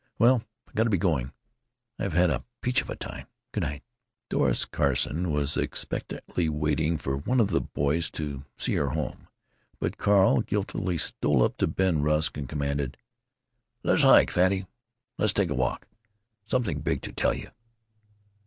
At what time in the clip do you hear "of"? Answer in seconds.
2.81-2.89, 7.39-7.51